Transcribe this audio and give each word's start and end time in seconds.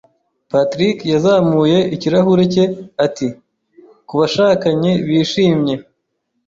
Patrick 0.49 0.97
yazamuye 1.13 1.77
ikirahure 1.95 2.43
cye, 2.53 2.63
ati: 3.05 3.27
"Kubashakanye 4.07 4.91
bishimye!" 5.07 5.75